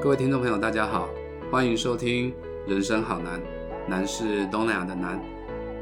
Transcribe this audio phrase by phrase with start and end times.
[0.00, 1.08] 各位听众朋友，大家好，
[1.50, 2.30] 欢迎收听
[2.68, 3.40] 《人生好难》，
[3.88, 5.20] 难是东南亚的难。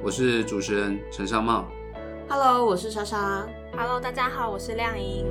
[0.02, 1.66] 我是主持人陈尚茂。
[2.26, 3.46] Hello，我是莎莎。
[3.76, 5.26] Hello，大家好，我是亮莹。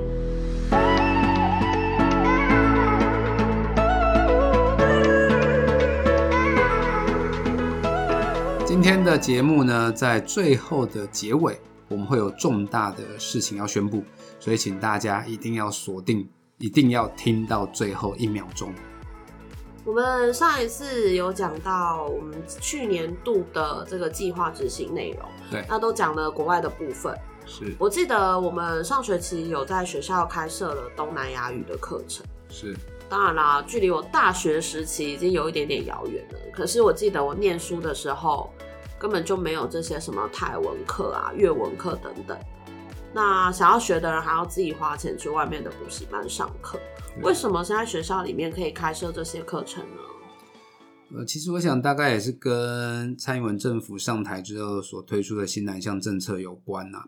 [8.64, 11.58] 今天的节目呢，在最后的结尾，
[11.88, 14.04] 我们会有重大的事情要宣布，
[14.38, 16.28] 所以请大家一定要锁定，
[16.58, 18.72] 一定要听到最后一秒钟。
[19.84, 27.14] 我们上一次有讲到我们去年度的这个计划执行内容，对那都讲了国外的部分。
[27.44, 32.26] 是我记得我们上学期有在学校开设了东南亚语的课程。
[32.48, 32.74] 是，
[33.08, 36.38] 当然啦，距离我大学时期已经有一点点遥远了。
[36.52, 38.50] 可是我记得我念书的时候，
[38.98, 42.36] 根本就没有这些什么泰文课啊、粤文课等等。
[43.16, 46.78] 那想要学的人还要自己花钱去外面的补习班上课。
[47.22, 51.16] 为什么现在学校里面可以开设这些课程呢？
[51.16, 57.04] 呃，其实我想大概也是跟蔡英文政府上台之后所推出的新南向政策有关呐、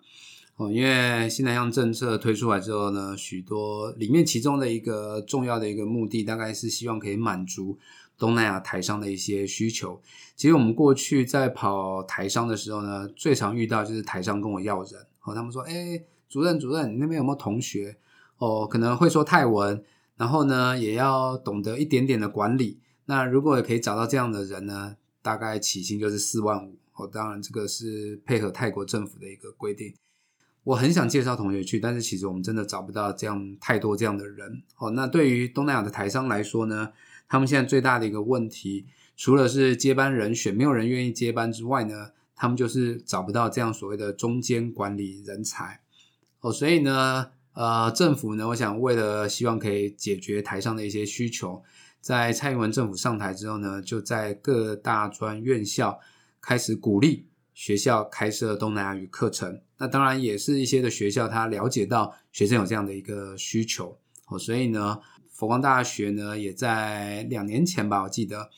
[0.56, 7.78] 哦，因为新南向政策推出来之后呢，许多里面其中的一个重要的一个目的，大概是希望可以满足
[8.16, 10.00] 东南亚台商的一些需求。
[10.34, 14.92] 其实我们过去在跑台商的时候呢，最常遇到就是台商跟我要人，
[15.28, 17.96] 哦，他们说，哎，主任主任，你那边有没有同学？
[18.38, 19.82] 哦，可能会说泰文，
[20.16, 22.78] 然后呢，也要懂得一点点的管理。
[23.06, 26.76] 那如果也可以找到这样的人呢，大概起薪就是四万五。
[26.94, 29.94] 哦，当然这个是配合泰国政府的一个规定。
[30.64, 34.62] 我很想介绍同学去，但是其实我们真的找不到这样太多这样的人。
[34.78, 36.92] 哦，那对于东南亚的台商来说呢，
[37.28, 38.84] 他们现在最大的一个问题，
[39.16, 45.80] 除了是接班人选没有人愿意接班之外呢，他们就是找不到这样所谓的中间管理人才。
[46.40, 51.60] 哦，所以呢，呃，政府呢，我想为了希望可以解决台上的一些需求，
[52.00, 55.98] 在蔡英文政府上台之后呢，就在各大专院校
[56.40, 59.60] 开始鼓励学校开设东南亚语课程。
[59.78, 63.98] 那当然也是一些的学校，他了解到学生有这样的一个需求，
[64.28, 65.00] 哦，所以呢，
[65.32, 68.48] 佛光大学呢也在两年前吧，我记得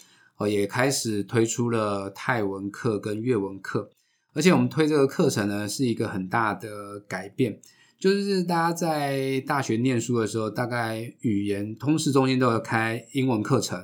[0.40, 3.90] 哦，也开始推出了泰文课跟粤文课，
[4.32, 7.60] 而且我们推这个课程呢是一个很大的改变。
[7.98, 13.78] 就是大家在大学念书的时候，大概语言通识中心都有开英文课程，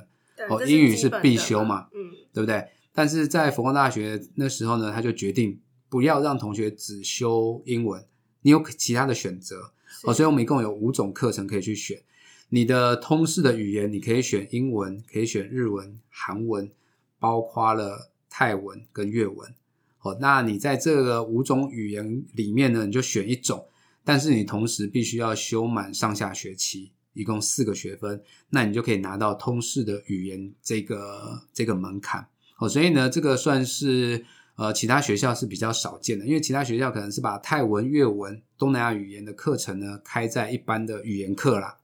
[0.49, 2.65] 哦，英语是必修嘛，嗯，对不对？
[2.91, 8.03] 但是在佛光大学那时候呢，他就决定不要让同学只修英文，
[8.41, 9.73] 你有其他的选择
[10.05, 12.01] 哦，所以我们一共有五种课程可以去选。
[12.49, 16.71] 你的通识的语言，你可以选英文，可以选日文、韩文，
[17.19, 19.53] 包括了泰文跟粤文。
[20.01, 23.67] 哦，那你在这个五种语言里面呢，你就选一种，
[24.05, 28.21] 但是你同时必须要修满上下学期，一共四个学分，
[28.51, 32.25] 那你就可以拿到通识的语言这个这个门槛。
[32.59, 34.23] 哦，所以呢，这个算是
[34.55, 41.76] 呃其他学校是比较少见的，因为其他学校可能是把泰文、粤文、东南亚语言的课程呢开在一般的语言课啦，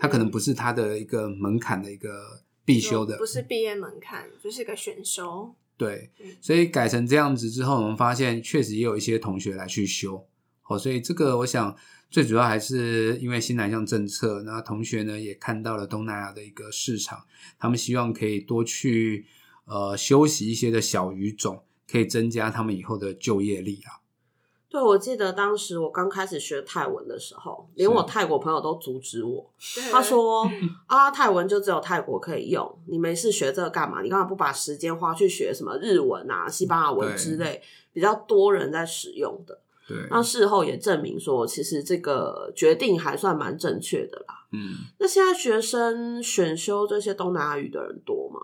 [0.00, 5.54] 它可能不是它的一个门槛的一个必修的，不是毕业门槛，就是一个选修。
[5.76, 10.26] 对嗯，所以改成这样子之后，我们发现确实也有一些同学来去修，
[10.66, 11.74] 哦，所以这个我想
[12.10, 17.24] 最主要还是因为新南向政策，那同学呢也看到了东南亚的一个市场，
[17.58, 19.26] 他们希望可以多去
[19.64, 23.99] 呃修习一些的小语种，可以增加他们以后的就业力啊。
[24.70, 29.50] 对，我记得当时我刚开始学泰文的时候，连我泰国朋友都阻止我。
[29.90, 30.48] 他说：
[30.86, 34.00] “啊，泰文就只有泰国可以用，你没事学这个干嘛？
[34.00, 37.60] 你干嘛不把时间花去学什么日文啊、西班牙文之类
[37.92, 44.46] 比较多人在使用的？”对，那事后也证明说，其实这个决定还算蛮正确的啦。
[44.52, 44.74] 嗯。
[45.00, 48.40] 那现在学生选修这些东南亚语的人多吗？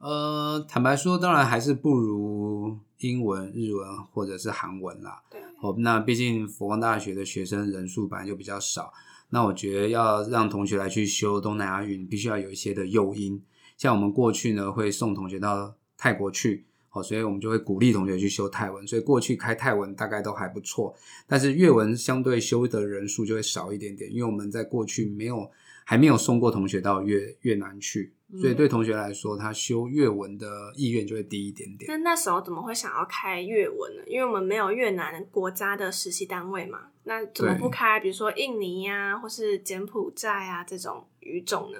[0.00, 5.22] 呃，坦白说，当然还是不如英文、日文或者是韩文啦。
[5.30, 8.92] 对，哦，那毕竟佛光大学的学生人数本来就比较少，
[9.30, 13.42] 那我觉得要让同学来去修东南亚语，你必须要有一些的诱因。
[13.76, 20.94] 像我们过去呢，会送同学到泰国去，哦，所以我们就会鼓励同学去修泰文，所以过去开泰文大概都还不错，
[21.26, 25.50] 但是粤文相对修的人数就会少一点点，因为我们在过去没有
[25.84, 31.88] 还没有送过同学到越越南去，所以对同学来说，他修粤文的意愿就会低一点点。
[31.88, 34.02] 那那时候怎么会想要开粤文呢？
[34.06, 38.00] 因为我们没有越南国家的实习单位嘛，那怎么不开？
[38.00, 41.78] 比如说印尼呀、或是柬埔寨啊这种语种呢？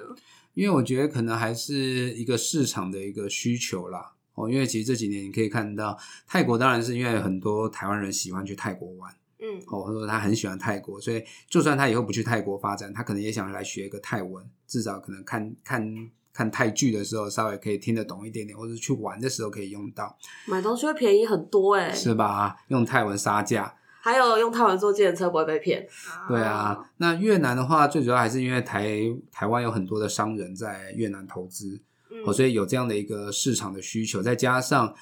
[0.53, 1.73] 因为我觉得可能还是
[2.13, 4.13] 一个市场的一个需求啦。
[4.35, 5.97] 哦，因为其实这几年你可以看到，
[6.27, 22.57] 泰国当然是因为很多台湾人喜欢去泰国玩，嗯哦，或者说他很喜欢泰国，所以就算他以后不去泰国发展，他可能也想来学一个泰文，至少可能看看看泰剧的时候稍微可以听得懂一点点，或者去玩的时候可以用到，买东西会便宜很多哎、是吧？
[22.67, 25.87] 用泰文杀价，还有用泰文坐计程车不会被骗。
[26.27, 26.91] 对啊。
[26.97, 28.97] 那越南的话，最主要还是因为台
[29.31, 34.93] 台湾有很多的商人在越南投资，嗯哦，所以有这样的一个市场的需求，再加上，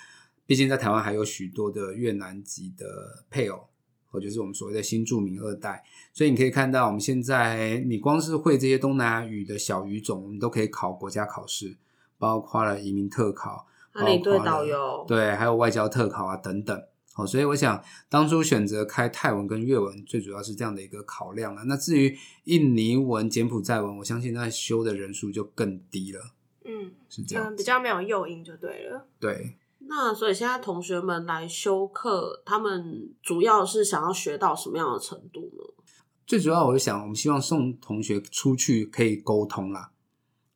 [0.46, 3.68] 毕竟在台湾还有许多的越南籍的配偶，
[4.14, 5.84] 或就是我们所谓的新著名二代，
[6.14, 11.76] 所以你可以看到，我们现在你光是会这些东南亚语的小语种，我们都可以考国家考试，
[12.20, 16.80] 包括了移民特考，包括了导游，对，还有外交特考啊等等。
[17.16, 21.64] 哦，所以我想当初选择开泰文跟越文，最主要是这样的一个考量了。
[21.66, 26.22] 那至于印尼文、柬埔寨文，我相信那修的人数就更低了，
[26.66, 29.08] 嗯是这样嗯，比较没有诱因就对了。
[29.20, 29.56] 对。
[29.88, 35.84] 那所以现在同学们来修课，他们主要是想要学到什么样的程度呢？
[36.26, 39.92] 最主要，我就想，我们希望送同学出去可以沟通啦。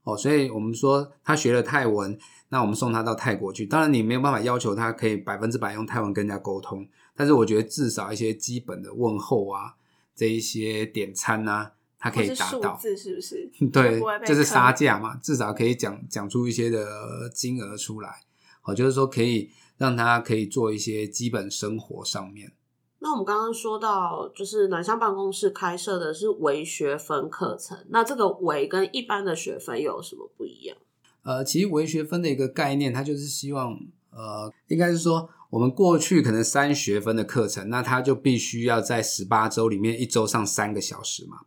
[0.03, 2.18] 哦，所以我们说他学了泰文，
[2.50, 3.65] 那我们送他到泰国去。
[3.65, 9.75] 当然，你没有办法要求他可以百分之百用泰文跟人家沟通，但是我觉得至少一些基本的问候啊，
[10.15, 12.77] 这一些点餐啊，他可以或是数达到。
[12.77, 13.50] 字是不是？
[13.68, 18.24] 对不会，被就是杀价嘛，至少可以讲讲出一些的金额出来。
[18.67, 22.51] 哦，就是说可以让他可以做一些基本生活上面。
[22.99, 30.75] 那我们刚刚说到，就是南向办公室开设的是微学分课程，那这个微跟一般的学分有什么不一样？
[31.23, 33.79] 呃，其实微学分的一个概念，它就是希望，
[34.09, 41.41] 呃，应该是说，我们过去可能三学分的课程，那它就必须要在十八周里面一周上三个小时嘛。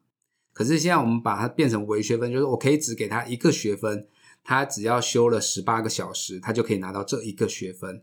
[0.53, 4.07] 可是现在我们把它变成微学分，就是我可以只给他一个学分，
[4.43, 8.03] 他只要修了十八个小时，他就可以拿到这一个学分。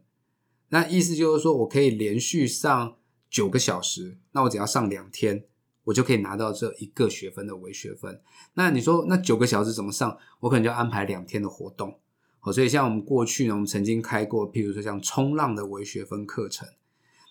[0.69, 2.98] 那意思就是说我可以连续上
[3.30, 5.45] 九个小时，那我只要上两天，
[5.86, 8.22] 我就可以拿到这一个学分的微学分。
[8.54, 10.18] 那你说那九个小时怎么上？
[10.42, 12.00] 我可能就安排两天的活动。
[12.42, 16.68] 哦，所以像我们过去呢，我们曾经开过，譬如说像冲浪的微学分课程，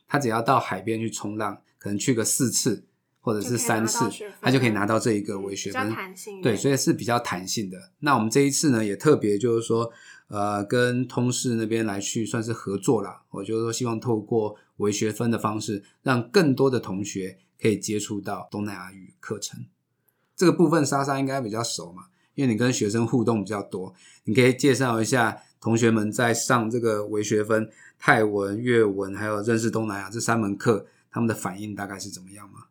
[0.09, 2.87] 他只要到海边去冲浪，可能去个四次
[3.27, 4.09] 或者是三次
[4.41, 5.83] 他就可以拿到这一个嗯微学分。
[5.83, 7.77] 比较弹性对，所以是比较弹性的。
[7.99, 9.91] 那我们这一次呢，也特别就是说，
[10.29, 13.23] 呃，跟通识那边来去算是合作啦。
[13.31, 19.67] 我就是说，希望透过微学分的方式，让更多的同学可以接触到东南亚语课程。
[20.37, 22.05] 这个部分莎莎应该比较熟嘛，
[22.37, 27.69] 因为你跟学生互动比较多，你可以介绍一下同学们在上这个微学分
[27.99, 32.67] 泰文、越文还有认识东南亚这三门课，他们的反应大概是怎么样吗？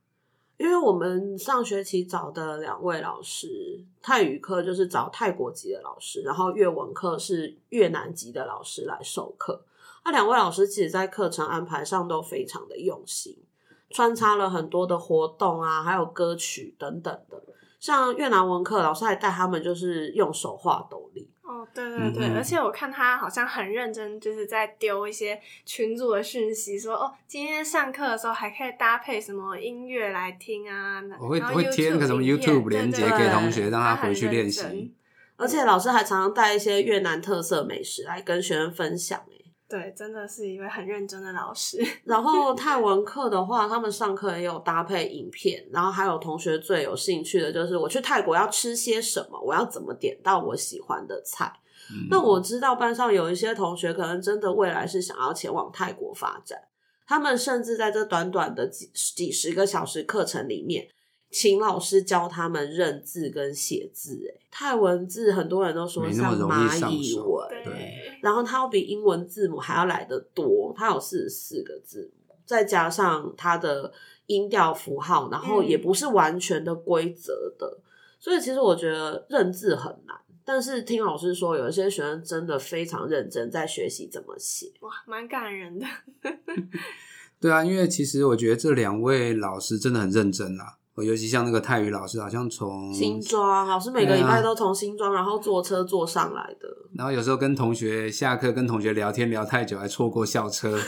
[0.57, 9.65] 因为我们上学期找的两位老师，泰语课就是找泰国籍的老师，然后越文课是越南籍的老师来授课。
[10.05, 13.37] 那两位老师其实在课程安排上都非常的用心，
[13.89, 17.43] 穿插了很多的活动啊，还有歌曲等等的。
[17.79, 21.29] 像越南文课，老师还带他们就是用手画斗笠。
[21.47, 31.01] 哦，对对对，嗯嗯而且我看他好像很认真，就是在丢一些群组的讯息，说哦，今天上课的时候还可以搭配什么音乐来听啊。
[31.19, 34.93] 我会然后会贴那个什么 YouTube 连接对对对给同学，让他回去练认真习。
[35.37, 39.44] 而且老师还常常带一些越南特色美食来跟学生分享、欸。
[39.67, 41.83] 对，真的是一位很认真的老师。
[42.05, 51.51] 然后泰文课的话，他们上课也有搭配影片，然后还有同学最有兴趣的就是我去泰国要吃些什么，我要怎么点到我喜欢的菜。
[51.91, 56.59] 嗯那我知道班上有一些同学可能真的未来是想要前往泰国发展，
[57.05, 60.87] 他们甚至在这短短的几几十个小时课程里面，
[61.29, 64.19] 请老师教他们认字跟写字。
[64.27, 67.74] 哎，泰文字很多人都说像蚂蚁文，对，
[68.25, 73.93] 然后它要比英文字母还要来得多，它有四十四个字母，再加上它的
[74.25, 77.79] 音调符号，然后也嗯不是完全的规则的，
[78.19, 80.17] 所以其实我觉得认字很难。
[80.43, 84.73] 但是听老师说，有一些学生真的非常认真在学习怎么写。
[84.79, 85.85] 哇，蛮感人的。
[87.39, 90.79] 对啊，因为其实我觉得这两位老师真的很认真啦。
[90.79, 96.67] 我尤其像那个泰语老师，好像从新庄老师每个礼拜都从新庄，然后坐车坐上来的。
[96.95, 100.79] 然后有时候跟同学下课跟同学聊天聊太久，还错过校车。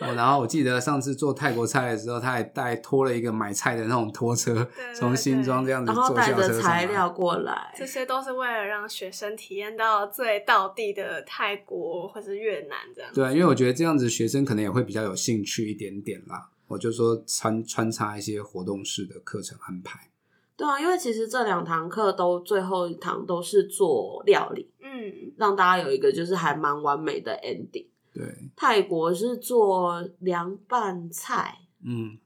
[0.00, 6.86] 哦，然后我记得上次做泰国菜的时候，他还带拖了一个买菜的那种拖车对， 从新庄这样子然后带坐校车着上来。
[6.86, 13.10] 材料过来，这些都是为了让学生体验到最道地的泰国或是越南这样。
[13.12, 16.48] 对啊，因为我觉得这样子学生可能也会比较有兴趣一点点啦。
[16.70, 20.08] 我就说穿穿插一些活动式的课程安排。
[20.56, 27.86] 对啊，因为其实这两堂课都最后一堂都是做料理，嗯，让大家有一个就是还蛮完美的 ending。
[28.12, 32.18] 对，泰国是做凉拌菜，嗯，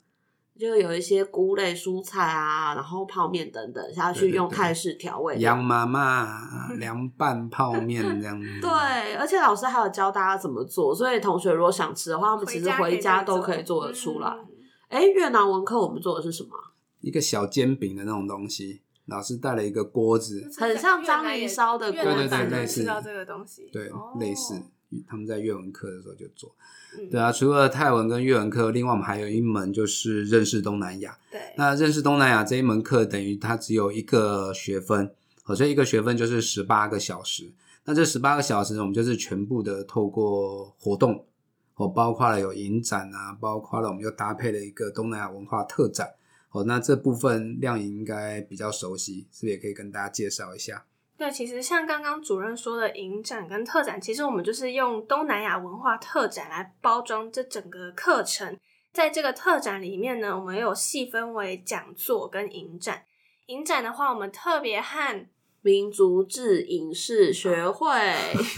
[0.58, 5.52] 就有一些菇类、蔬菜啊，然后泡面等等下去对对对用泰式调味料。
[5.52, 6.40] 杨妈妈
[6.78, 8.46] 凉拌泡面这样子。
[8.60, 14.32] 对，而且老师还有教大家怎么做，所以同学如果想吃的话，他们其实回家都可以做得出来。
[15.14, 16.70] 越南文课我们做的是什么啊？
[17.00, 24.54] 一个小煎饼的那种东西，老师带了一个锅子，很像章鱼烧的锅子对对南版的类似到这个东西，对，哦类似
[25.06, 26.54] 他们在粤文课的时候就做。
[26.96, 31.18] 嗯对啊，除了泰文跟粤文课，另外我们还有一门就是认识东南亚。
[31.28, 35.10] 对，那认识东南亚这一门课，等于它只有一个学分，
[35.44, 37.50] 哦，所以一个学分就是十八个小时。
[37.84, 41.26] 那这十八个小时，我们就是全部的透过活动，
[41.74, 46.08] 哦，包括了有影展啊，包括了我们又搭配了一个东南亚文化特展。
[46.52, 50.84] 哦，那这部分亮颖应该比较熟悉，是不是也可以跟大家介绍一下？
[51.16, 58.58] 对，其实像刚刚主任说的影展跟特展，其实我们就是用东南亚文化特展来包装这整个课程。
[58.92, 63.04] 在这个特展里面呢，我们有细分为讲座跟影展。
[63.46, 65.26] 影展的话，我们特别和
[65.64, 67.88] 民族志影视学会，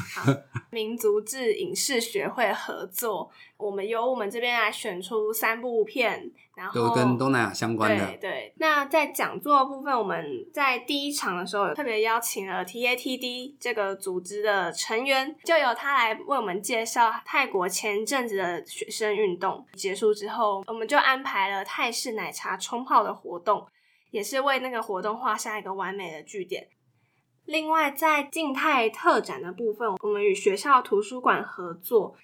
[0.70, 8.16] 民族志影视学会合作，我们由我们这边来选出三部片，然后都跟东南亚相关的对。
[8.16, 19.64] 对，那在讲座的部分，我们在第一场的时候有特别邀请了 TATD 这个组织的成员，就由他来为我们介绍泰国前阵子的学生运动。
[19.74, 23.64] 结束之后，我们就安排了泰式奶茶冲泡的活动，
[24.10, 26.66] 也是为那个活动画下一个完美的句点。
[27.46, 32.16] 另外，在静态特展的部分，我们与学校图书馆合作，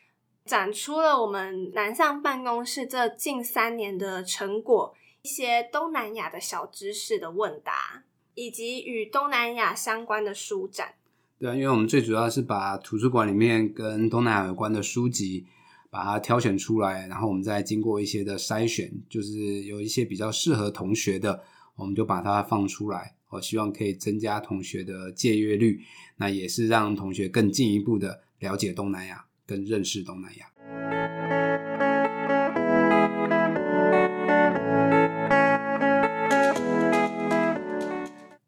[0.44, 8.02] 展出了我们南向办公室这近三年的成果，一些东南亚的小知识的问答，
[8.34, 10.94] 以及与东南亚相关的书展。
[11.38, 15.46] 对啊，因为我们最主要是把图书馆里面跟东南亚有关的书籍，
[15.88, 21.44] 把它挑选出来，然后我们再经过一些的筛选，就是有一些比较适合同学的，
[21.76, 23.14] 我们就把它放出来。
[23.32, 25.80] 我希望可以增加同学的借阅率，
[26.18, 30.46] 那也是让同学更进一步的了解东南亚，跟认识东南亚。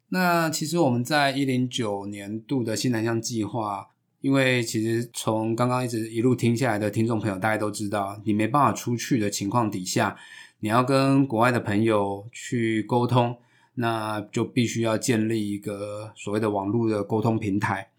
[0.09, 3.87] 那其实我们在一零九年度的新南向计划，
[4.21, 10.15] 因为其实从刚刚一直一路听下来的听众朋友，大家都知道，你没办法出去的情况底下，
[10.59, 13.35] 你要跟国外的朋友去沟通，
[13.75, 17.89] 那就必须要建立一个所谓的网络的沟通平台。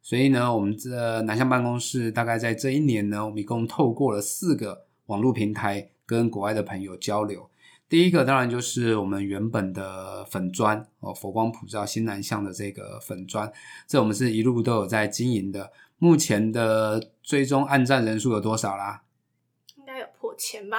[0.00, 7.48] 所以呢，我们这南向办公室大概在这一年呢，我们一共透过了四个网络平台跟国外的朋友交流。
[7.88, 13.52] 第一个当然就是我们原本的粉砖哦，佛光普照新南向的这个粉砖，
[13.86, 15.70] 这我们是一路都有在经营的。
[15.98, 19.02] 目前的追踪按赞人数有多少啦？
[20.38, 20.78] 应该有破千吧？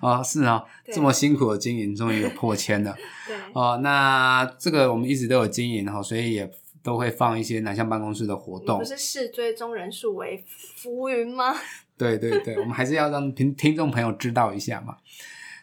[0.00, 2.94] 哦， 是啊、对这么辛苦的经营，终于有破千了。
[3.26, 6.50] 对，哦，那这个我们一直都有经营哈，所以也
[6.82, 8.88] 都会放一些南向办公室的活动你不。
[8.88, 11.54] 是视追踪人数为浮云吗？
[11.98, 14.96] 对对对，我们还是要让听听众朋友知道一下嘛。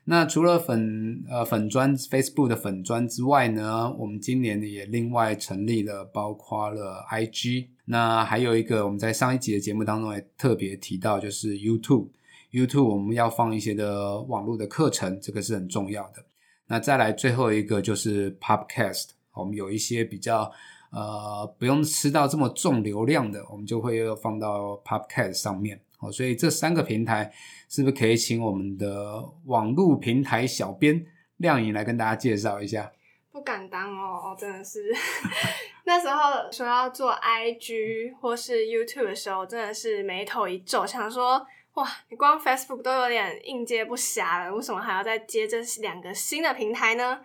[0.10, 7.68] 那除了粉呃粉砖 Facebook 的粉砖之外呢，我们今年也另外成立了，包括了 IG。
[7.86, 12.08] 那还有一个我们在上一集的节目当中也特别提到，就是 YouTube。
[12.52, 16.24] YouTube 我们要放一些的网络的课程，这个是很重要的。
[16.68, 20.52] 那再来最后一个就是 Podcast，我们有一些比较
[20.92, 25.82] 呃不用吃到这么重流量的，我们就会放到 Podcast 上面。
[26.00, 27.34] 哦，所以这三个平台
[27.68, 31.04] 是不是可以请我们的网络平台小编
[31.38, 32.92] 亮颖来跟大家介绍一下？
[33.32, 34.94] 不敢当哦，真的是。
[35.86, 41.44] 那时候说要做 IG 或是 YouTube 的时候，真的是眉头一皱，想说
[41.78, 47.22] 哇，你光 Facebook 都有点应接不暇了，为什么还要再接这两个新的平台呢？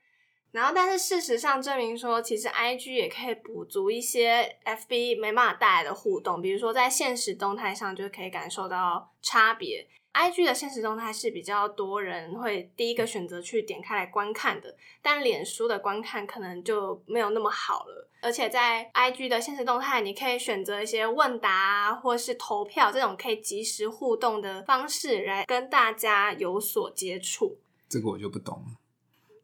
[0.52, 9.88] 然后，但是事实上证明说，其实 IG 也可以补足一些 FB 没办法带来的互动，比如说在现实动态上就可以感受到差别。
[10.12, 18.10] IG 的现实动态是比较多人会第一个选择去点开来观看的，但脸书的观看可能就没有那么好了。
[18.20, 27.56] 而且在 IG 的现实动态，你可以选择一些问答啊，或是投票这种可以及时互动的方式来跟大家有所接触。
[27.88, 28.81] 这个我就不懂了。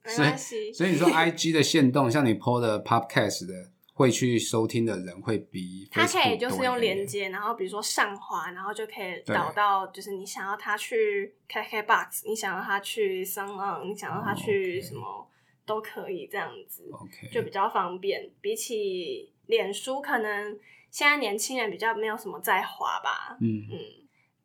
[0.09, 15.29] 没所以关系，所以你说 IG 的限动，像你 PO 的 Podcast 的，会去收听的人会比他可以就是用连接，然后比如说上滑，然后就可以对导到就是你想要他去 KKBox，你想要他去 s o n On，你想要他去什么
[15.67, 16.85] 都可以这样子。
[17.33, 18.31] 就比较方便。
[18.41, 20.57] 比起脸书，可能
[20.91, 23.37] 现在年轻人比较没有什么在滑吧。
[23.41, 23.79] 嗯，嗯，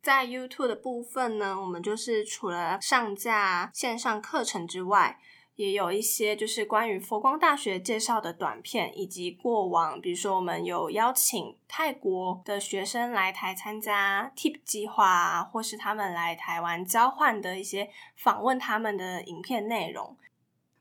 [0.02, 5.18] 在 YouTube 的部分呢，我们就是除了上架线上课程之外，
[5.56, 20.16] 也有一些就是关于佛光大学介绍的短片，以及过往，比如说我们有邀请泰国的学生来台参加 TIP 计划啊，或是他们来台湾交换的一些访问他们的影片内容。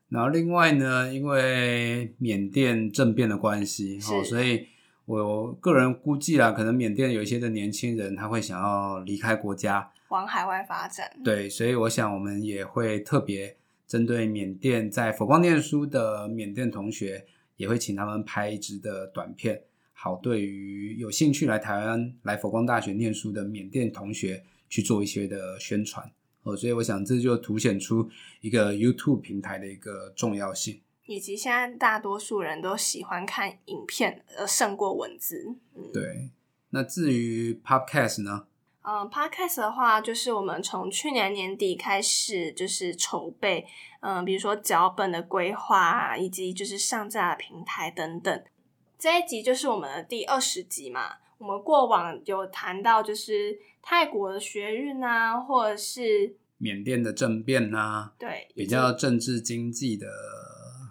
[0.09, 4.67] 然后另外呢，因为缅甸政变的关系，是哦，所以
[5.05, 17.25] 我个人估计啊，可能缅甸有一些的年轻人他会想要离开国家，往海外发展，对，所以我想我们也会特别针对缅甸在佛光念书的缅甸同学，
[17.57, 19.61] 也会请他们拍一支的短片，
[19.93, 26.11] 好对于有兴趣来台湾来佛光大学念书的缅甸同学去做一些的宣传。
[26.43, 28.09] 哦，所以我想这就凸显出
[28.41, 30.81] 一个 YouTube 平台的一个重要性。
[31.05, 35.55] 以及现在大多数人都喜欢看影片，而胜过文字。
[35.75, 36.31] 嗯，对，
[36.69, 38.47] 那至于 Podcast 呢？
[38.83, 43.65] 嗯，Podcast 的话，就是我们从去年年底开始就是筹备，
[44.01, 48.43] 嗯，比如说脚本的规划啊，以及就是上架的平台等等。
[48.99, 51.15] 这一集就是我们的第二十集嘛。
[51.37, 60.07] 我们过往有谈到就是泰国的学运啊，或者是缅甸的政变呐、对比较政治经济的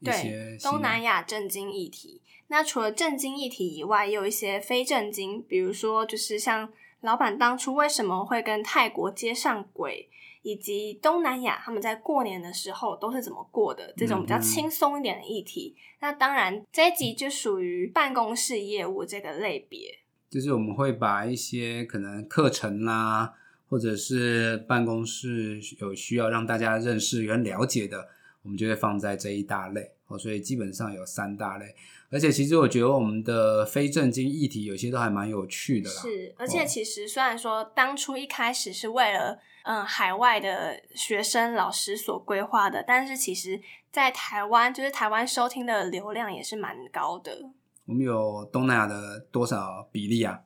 [0.03, 2.21] 一些东南亚政经议题。
[2.49, 6.71] 那除了政经议题以外，也有一些非政经，比如说就是像
[7.03, 10.09] 老板当初为什么会跟泰国接上轨，
[10.43, 15.77] 以及东南亚他们在过年的时候都是怎么过的，这种比较嗯轻松一点的议题。
[16.01, 19.99] 那当然这一集就属于办公室业务这个类别。
[20.31, 23.35] 就是我们会把一些可能课程啦，
[23.69, 28.09] 或者是办公室有需要让大家认识跟了解的，
[28.43, 30.19] 我们就会放在这一大类哦。
[30.19, 31.75] 所以基本上有三大类，
[32.11, 36.03] 而且其实我觉得我们的非正经议题有些都还蛮有趣的啦。
[36.03, 47.51] 是，而且哦其实虽然说当初一开始是为了嗯海外的学生老师所规划的，但是其实在台湾就是台湾收听的流量也是蛮高的。
[47.87, 50.41] 我们有东南亚的多少比例啊？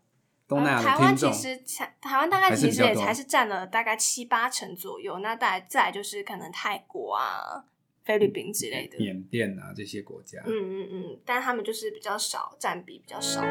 [0.48, 7.64] 东南亚呃台湾其实才台湾大概其实也才是占了大概七八成左右，那再来再来就是可能泰国啊、
[8.06, 8.96] 菲律宾之类的。
[8.98, 13.42] 缅甸啊这些国家，嗯嗯嗯，但他们就是比较少，占比比较少。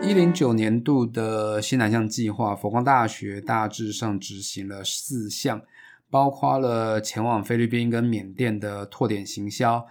[0.00, 5.60] 一零九年度的新南向计划，佛光大学大致上执行了四项，
[6.08, 9.86] 包括了前往菲律宾跟缅甸的拓点行销，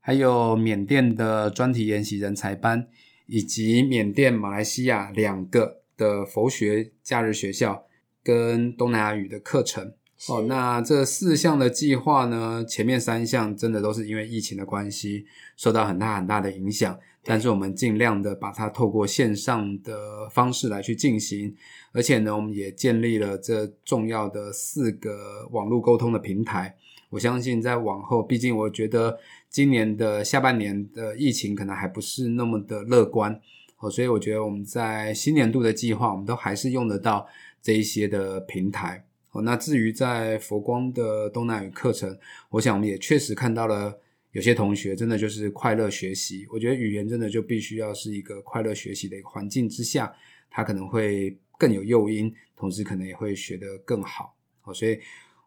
[0.00, 2.88] 还有缅甸的专题研习人才班，
[3.26, 7.86] 以及缅甸、马来西亚两个的佛学假日学校
[8.22, 9.92] 跟东南亚语的课程。
[10.28, 15.26] 哦，那这四项的计划呢，前面三项真的都是因为疫情的关系
[15.56, 21.54] 受到很大很大的影响，但是我们尽量的把它透过线上的方式来去进行，
[21.92, 26.74] 而且呢，我们也建立了这重要的四个网络沟通的平台。
[27.10, 29.18] 我相信在往后，毕竟我觉得
[29.50, 33.38] 今年的下半年的疫情可能还不是那么的乐观
[33.84, 37.28] 哦，所以我觉得我们在新年度的计划，我们都还是用得到
[37.60, 39.04] 这一些的平台。
[39.32, 42.18] 哦，那至于在佛光的东南语课程，
[42.48, 44.00] 我想我们也确实看到了
[44.32, 46.46] 有些同学真的就是快乐学习。
[46.50, 50.10] 我觉得语言真的就必须要是一个快乐学习的一个环境之下，
[50.48, 54.34] 他可能会更有诱因，同时可能也会学得更好。
[54.62, 54.98] 哦，所以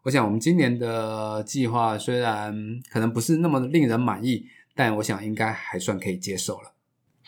[0.04, 2.54] 我想我们今年的计划虽然
[2.88, 4.46] 可能不是那么令人满意，
[4.76, 6.72] 但我想应该还算可以接受了。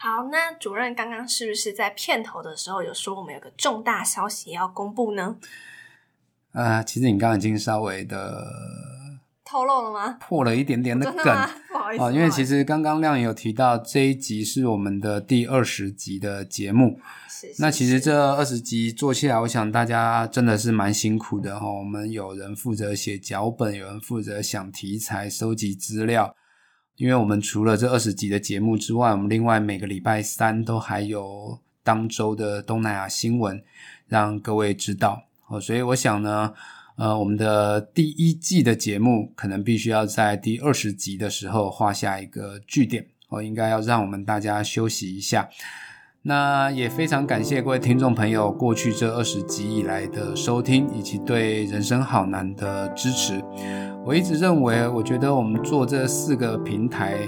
[0.03, 5.37] 好，那主任刚刚是不是在片头的时候有说我们有个重大消息要公布呢？
[6.53, 8.47] 呃，其实你刚刚已经稍微的
[9.45, 10.17] 透露了吗？
[10.19, 11.25] 破了一点点的 梗。
[11.69, 26.35] 不好意思，哦，因为其实刚刚亮也有提到这一集是我们的第二十集的节目，是是那其实这二十集做起来，我想大家真的是蛮辛苦的哈、我们有人负责写脚本，有人负责想题材、收集资料。
[27.01, 33.59] 因为我们除了这二十集的节目之外，我们另外每个礼拜三都还有当周的东南亚新闻
[34.07, 35.59] 让各位知道哦。
[35.59, 36.53] 所以我想呢，
[36.97, 45.49] 呃，我们的第一季的节目可能必须要在第二十集的时候画下一个句点哦，应该要让我们大家休息一下。
[46.21, 53.43] 那也非常感谢各位听众朋友过去这二十集以来的收听，以及对人生好难的支持。
[54.05, 57.19] 我一直认为，我觉得我们做这四个平台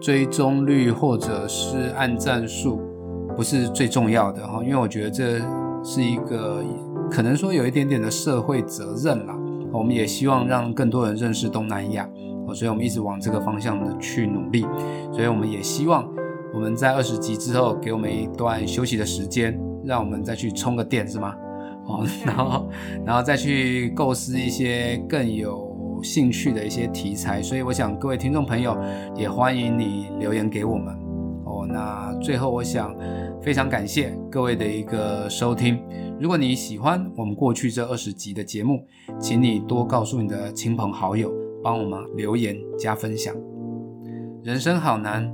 [0.00, 2.80] 追踪率或者是按赞数
[3.36, 5.40] 不是最重要的哈，因为我觉得这
[5.82, 6.62] 是一个
[7.10, 9.36] 可能说有一点点的社会责任啦。
[9.72, 12.08] 我们也希望让更多人认识东南亚，
[12.54, 14.66] 所以我们一直往这个方向的去努力。
[15.10, 16.06] 所以我们也希望
[16.54, 21.34] 我们在二十集之后给我们一段休息的时间，让我们再去充个电，是吗？
[21.86, 22.68] 哦，然后
[23.04, 25.71] 然后再去构思一些更有
[26.02, 27.42] 兴趣的一些题材。
[27.42, 28.76] 所以我想各位听众朋友
[29.14, 30.94] 也欢迎你留言给我们。
[31.44, 32.96] 哦，那最后我想
[33.40, 35.78] 非常感谢各位的一个收听。
[36.18, 38.86] 如果你喜欢我们过去这二十集的节目，
[39.18, 43.34] 请你多告诉你的亲朋好友，帮我们留言加分享。
[44.42, 45.30] 人生好难，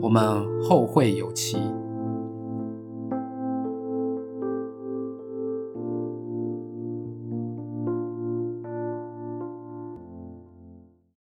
[0.00, 1.58] 我们后会有期。